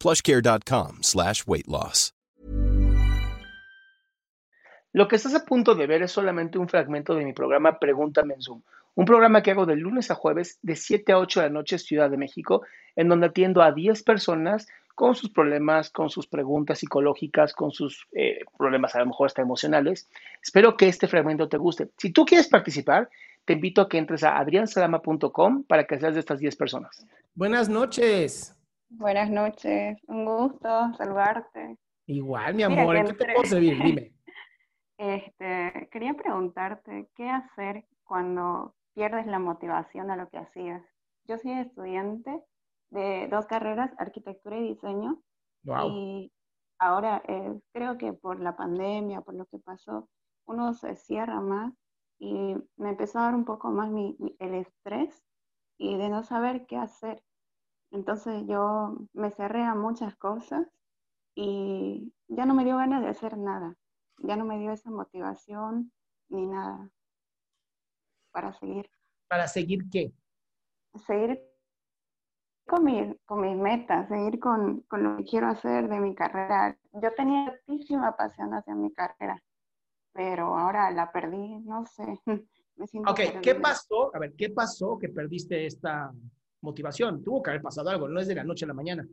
[0.00, 2.12] plushcare.com slash weight loss.
[4.92, 8.34] Lo que estás a punto de ver es solamente un fragmento de mi programa Pregúntame
[8.34, 8.62] en Zoom,
[8.96, 11.78] un programa que hago de lunes a jueves de 7 a 8 de la noche
[11.78, 12.62] Ciudad de México,
[12.96, 18.08] en donde atiendo a 10 personas con sus problemas, con sus preguntas psicológicas, con sus
[18.12, 20.10] eh, problemas a lo mejor hasta emocionales.
[20.42, 21.88] Espero que este fragmento te guste.
[21.96, 23.08] Si tú quieres participar,
[23.44, 27.06] te invito a que entres a adriansalama.com para que seas de estas 10 personas.
[27.34, 28.59] Buenas noches.
[28.90, 31.78] Buenas noches, un gusto saludarte.
[32.06, 33.78] Igual, mi amor, ¿en qué te puedo servir?
[33.82, 34.12] Dime.
[34.98, 40.82] Este, quería preguntarte, ¿qué hacer cuando pierdes la motivación a lo que hacías?
[41.26, 42.42] Yo soy estudiante
[42.90, 45.22] de dos carreras, arquitectura y diseño,
[45.86, 46.32] y
[46.80, 50.08] ahora eh, creo que por la pandemia, por lo que pasó,
[50.46, 51.72] uno se cierra más
[52.18, 55.24] y me empezó a dar un poco más mi, el estrés
[55.78, 57.22] y de no saber qué hacer.
[57.90, 60.66] Entonces yo me cerré a muchas cosas
[61.34, 63.76] y ya no me dio ganas de hacer nada
[64.22, 65.92] ya no me dio esa motivación
[66.28, 66.90] ni nada
[68.32, 68.88] para seguir.
[69.28, 70.12] ¿Para seguir qué?
[71.06, 71.40] Seguir
[72.66, 76.76] con, mi, con mis metas, seguir con, con, lo que quiero hacer de mi carrera.
[76.92, 79.42] Yo tenía muchísima pasión hacia mi carrera,
[80.12, 82.20] pero ahora la perdí, no sé.
[82.76, 84.14] Me siento ok, ¿qué pasó?
[84.14, 86.10] A ver, ¿qué pasó que perdiste esta
[86.62, 87.22] motivación?
[87.22, 89.06] Tuvo que haber pasado algo, no es de la noche a la mañana.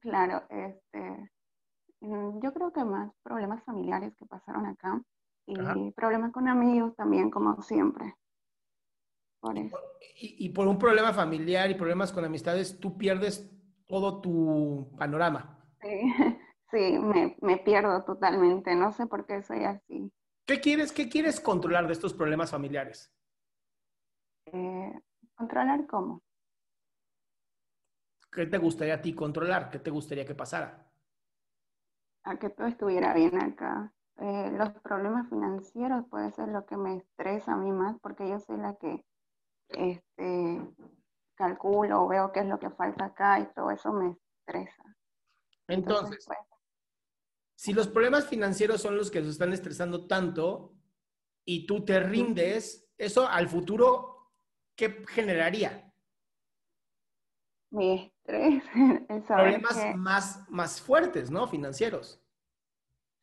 [0.00, 1.30] Claro, este,
[2.04, 5.00] Mm, yo creo que más problemas familiares que pasaron acá
[5.46, 8.14] y problemas con amigos también, como siempre.
[9.40, 9.78] Por eso.
[10.16, 13.50] Y, por un problema familiar y problemas con amistades, tú pierdes
[13.86, 15.58] todo tu panorama.
[15.80, 15.88] Sí,
[16.70, 18.74] sí me, me, pierdo totalmente.
[18.74, 20.10] No sé por qué soy así.
[20.46, 23.12] ¿Qué quieres, qué quieres controlar de estos problemas familiares?
[24.46, 24.92] Eh,
[25.44, 26.22] ¿Controlar cómo?
[28.32, 29.68] ¿Qué te gustaría a ti controlar?
[29.68, 30.90] ¿Qué te gustaría que pasara?
[32.24, 33.92] a que todo estuviera bien acá.
[34.16, 38.40] Eh, los problemas financieros puede ser lo que me estresa a mí más, porque yo
[38.40, 39.04] soy la que
[39.68, 40.62] este,
[41.34, 44.96] calculo, veo qué es lo que falta acá y todo eso me estresa.
[45.68, 46.38] Entonces, pues,
[47.54, 50.72] si los problemas financieros son los que se están estresando tanto
[51.44, 54.13] y tú te rindes, eso al futuro,
[54.76, 55.92] ¿qué generaría?
[57.70, 58.62] Mi estrés.
[59.26, 61.46] Problemas más, más fuertes, ¿no?
[61.48, 62.20] Financieros.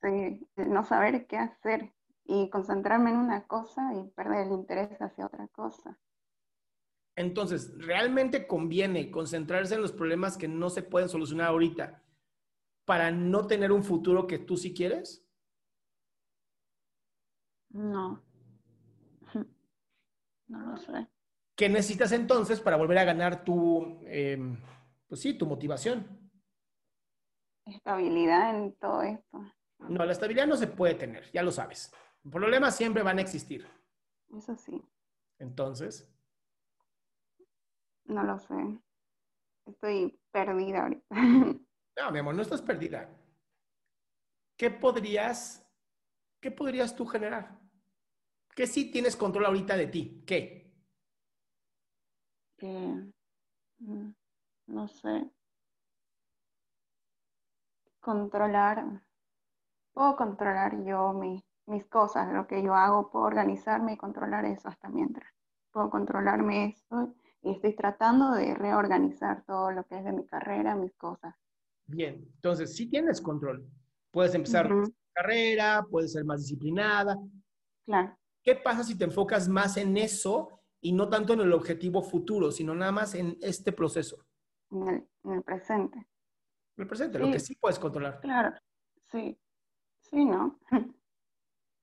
[0.00, 1.92] Sí, no saber qué hacer
[2.24, 5.98] y concentrarme en una cosa y perder el interés hacia otra cosa.
[7.16, 12.04] Entonces, ¿realmente conviene concentrarse en los problemas que no se pueden solucionar ahorita
[12.84, 15.26] para no tener un futuro que tú sí quieres?
[17.70, 18.22] No.
[20.48, 21.06] No lo sé.
[21.58, 24.56] ¿Qué necesitas entonces para volver a ganar tu, em,
[25.08, 26.06] pues sí, tu motivación?
[27.66, 29.40] Estabilidad en todo esto.
[29.80, 31.92] No, la estabilidad no se puede tener, ya lo sabes.
[32.30, 33.66] Problemas siempre van a existir.
[34.32, 34.80] Eso sí.
[35.40, 36.08] Entonces.
[38.04, 38.54] No lo sé.
[39.66, 41.06] Estoy perdida ahorita.
[41.10, 43.10] No, mi amor, no estás perdida.
[44.56, 45.68] ¿Qué podrías,
[46.38, 47.58] qué podrías tú generar?
[48.54, 50.22] ¿Qué sí tienes control ahorita de ti?
[50.24, 50.67] ¿Qué?
[52.66, 54.12] Mm,
[54.66, 55.30] no sé,
[58.00, 59.02] controlar,
[59.92, 64.68] puedo controlar yo mis mis cosas, lo que yo hago, puedo organizarme y controlar eso
[64.68, 65.30] hasta mientras.
[65.70, 70.74] Puedo controlarme eso y estoy tratando de reorganizar todo lo que es de mi carrera,
[70.74, 71.34] mis cosas.
[71.86, 73.66] Bien, entonces sí tienes control.
[74.10, 77.16] Puedes empezar tu carrera, puedes ser más disciplinada.
[77.84, 78.16] Claro.
[78.42, 82.50] ¿Qué pasa si te enfocas más en eso y no tanto en el objetivo futuro,
[82.50, 84.24] sino nada más en este proceso?
[84.70, 85.98] En el, presente.
[85.98, 88.20] En el presente, lo que sí puedes controlar.
[88.20, 88.54] Claro,
[89.10, 89.38] sí.
[90.00, 90.58] Sí, ¿no?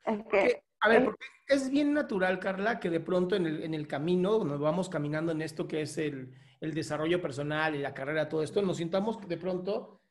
[0.06, 0.64] Es que...
[0.82, 4.44] a ver, porque es bien natural, Carla, que de pronto en el, en el camino,
[4.44, 6.32] nos vamos caminando en esto que es el,
[6.62, 10.02] el desarrollo personal y la carrera, todo esto, nos sintamos de pronto,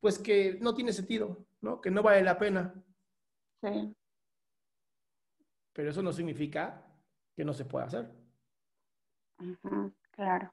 [0.00, 1.80] pues que no tiene sentido, ¿no?
[1.80, 2.74] Que no vale la pena.
[3.62, 3.94] Sí.
[5.72, 6.84] Pero eso no significa
[7.34, 8.23] que no se pueda hacer.
[10.10, 10.52] Claro.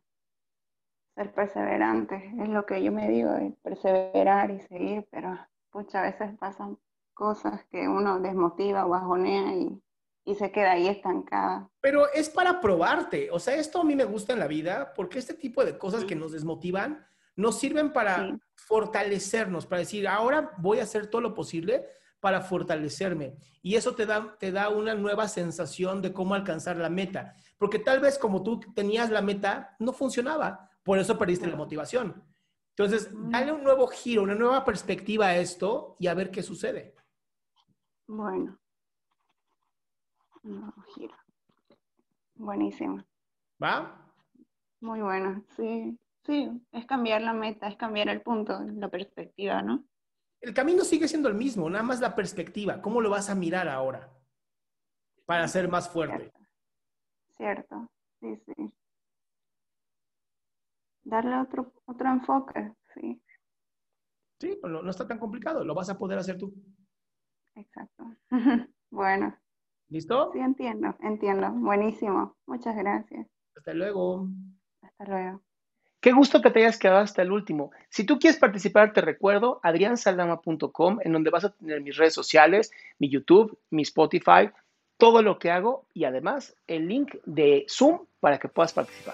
[1.15, 5.37] Ser perseverante es lo que yo me digo, perseverar y seguir, pero
[5.73, 6.77] muchas veces pasan
[7.13, 9.81] cosas que uno desmotiva o bajonea y,
[10.25, 11.69] y se queda ahí estancada.
[11.81, 15.19] Pero es para probarte, o sea, esto a mí me gusta en la vida porque
[15.19, 17.05] este tipo de cosas que nos desmotivan
[17.35, 21.85] nos sirven para fortalecernos, para decir, ahora voy a hacer todo lo posible
[22.21, 23.35] para fortalecerme.
[23.61, 27.33] Y eso te da, te da una nueva sensación de cómo alcanzar la meta.
[27.57, 30.69] Porque tal vez como tú tenías la meta, no funcionaba.
[30.83, 32.23] Por eso perdiste la motivación.
[32.69, 36.95] Entonces, dale un nuevo giro, una nueva perspectiva a esto y a ver qué sucede.
[38.07, 38.57] Bueno,
[40.43, 41.15] un nuevo giro.
[42.35, 43.03] Buenísimo.
[43.61, 44.09] ¿Va?
[44.79, 45.97] Muy bueno, sí.
[46.23, 49.83] Sí, es cambiar la meta, es cambiar el punto, la perspectiva, ¿no?
[50.41, 52.81] El camino sigue siendo el mismo, nada más la perspectiva.
[52.81, 54.11] ¿Cómo lo vas a mirar ahora?
[55.25, 56.33] Para ser más fuerte.
[57.37, 58.73] Cierto, sí, sí.
[61.03, 63.21] Darle otro, otro enfoque, sí.
[64.39, 66.51] Sí, no, no está tan complicado, lo vas a poder hacer tú.
[67.55, 68.15] Exacto.
[68.89, 69.37] bueno.
[69.89, 70.31] ¿Listo?
[70.33, 71.51] Sí, entiendo, entiendo.
[71.51, 72.37] Buenísimo.
[72.47, 73.27] Muchas gracias.
[73.55, 74.27] Hasta luego.
[74.81, 75.43] Hasta luego.
[76.01, 77.71] Qué gusto que te hayas quedado hasta el último.
[77.89, 82.71] Si tú quieres participar, te recuerdo adriansaldama.com, en donde vas a tener mis redes sociales,
[82.97, 84.49] mi YouTube, mi Spotify,
[84.97, 89.13] todo lo que hago y además el link de Zoom para que puedas participar.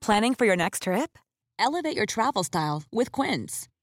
[0.00, 1.16] Planning for your next trip?
[1.56, 3.69] Elevate your travel style with Quince.